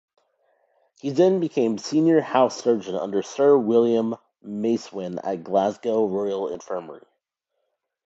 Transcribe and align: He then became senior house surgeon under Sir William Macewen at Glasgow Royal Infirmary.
He 0.99 1.11
then 1.11 1.39
became 1.39 1.77
senior 1.77 2.21
house 2.21 2.63
surgeon 2.63 2.95
under 2.95 3.21
Sir 3.21 3.55
William 3.55 4.17
Macewen 4.43 5.19
at 5.23 5.43
Glasgow 5.43 6.07
Royal 6.07 6.47
Infirmary. 6.51 7.05